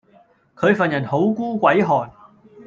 [0.55, 2.11] 佢份人好孤鬼寒